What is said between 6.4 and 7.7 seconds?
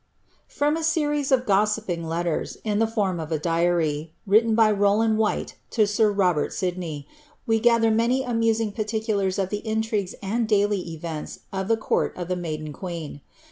Sidney, we